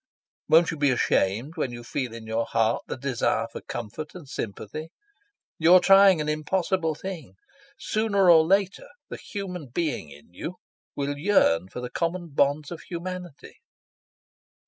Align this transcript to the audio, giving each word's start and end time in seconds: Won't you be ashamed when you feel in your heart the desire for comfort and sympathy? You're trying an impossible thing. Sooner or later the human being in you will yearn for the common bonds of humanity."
Won't 0.49 0.71
you 0.71 0.77
be 0.77 0.89
ashamed 0.89 1.57
when 1.57 1.71
you 1.71 1.83
feel 1.83 2.11
in 2.11 2.25
your 2.25 2.45
heart 2.47 2.81
the 2.87 2.97
desire 2.97 3.45
for 3.51 3.61
comfort 3.61 4.15
and 4.15 4.27
sympathy? 4.27 4.89
You're 5.59 5.79
trying 5.79 6.19
an 6.19 6.27
impossible 6.27 6.95
thing. 6.95 7.35
Sooner 7.77 8.27
or 8.27 8.43
later 8.43 8.87
the 9.09 9.17
human 9.17 9.67
being 9.67 10.09
in 10.09 10.33
you 10.33 10.55
will 10.95 11.19
yearn 11.19 11.69
for 11.69 11.81
the 11.81 11.91
common 11.91 12.29
bonds 12.29 12.71
of 12.71 12.81
humanity." 12.81 13.59